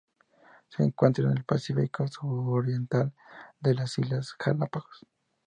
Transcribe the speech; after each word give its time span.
Se 0.69 0.81
encuentra 0.81 1.25
en 1.29 1.37
el 1.37 1.43
Pacífico 1.43 2.07
suroriental: 2.07 3.13
las 3.61 3.99
Islas 3.99 4.33
Galápagos. 4.43 5.05